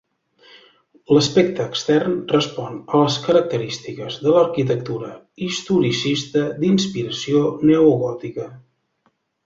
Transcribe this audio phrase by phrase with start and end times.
[1.15, 5.13] L'aspecte extern respon a les característiques de l'arquitectura
[5.51, 8.53] historicista d'inspiració neogòtica.